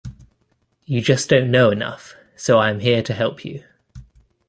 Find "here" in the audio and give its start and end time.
2.79-3.03